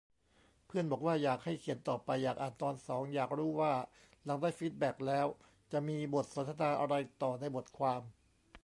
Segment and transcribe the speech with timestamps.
[0.65, 3.73] เพื่อนบอกว่า อยากให้เขียนต่อไป อยากอ่านตอนสอง อยากรู้ว่า
[4.23, 5.27] หลังได้ฟีดแบคแล้ว
[5.71, 8.01] จะมีบทสนทนาอะไรต่อในบทความ